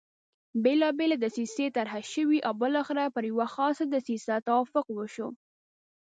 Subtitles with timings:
[0.63, 5.29] بېلابېلې دسیسې طرح شوې او بالاخره پر یوه خاصه دسیسه توافق وشو.